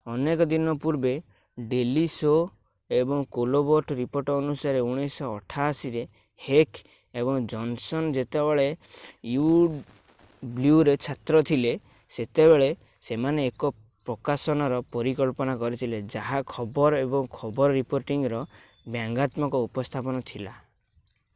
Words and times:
ଅନେକ 0.11 0.45
ଦିନ 0.51 0.71
ପୂର୍ବେ 0.83 1.09
ଡେଲି 1.71 2.03
ଶୋ 2.13 2.29
ଏବଂ 2.99 3.19
କୋଲବର୍ଟ 3.35 3.97
ରିପୋର୍ଟ 3.99 4.37
ଅନୁସାରେ 4.43 4.79
1988 4.85 5.91
ରେ 5.95 6.01
ହେକ୍ 6.45 6.79
ଏବଂ 7.23 7.37
ଜନସନ 7.51 8.09
ଯେତେବେଳେ 8.15 8.65
ୟୁଡବ୍ଲ୍ୟୁରେ 9.35 10.95
ଛାତ୍ର 11.07 11.43
ଥିଲେ 11.51 11.75
ସେତେବେଳେ 12.17 12.69
ସେମାନେ 13.09 13.45
ଏକ 13.53 13.71
ପ୍ରକାଶନର 14.11 14.81
ପରିକଳ୍ପନା 14.97 15.57
କରିଥିଲେ 15.65 16.01
ଯାହା 16.15 16.41
ଖବର 16.55 17.05
ଏବଂ 17.07 17.29
ଖବର 17.39 17.77
ରିପୋର୍ଟିଂର 17.79 18.43
ବ୍ୟଙ୍ଗାତ୍ମକ 18.97 19.63
ଉପସ୍ଥାପନା 19.69 20.27
ଥିଲା 20.33 20.57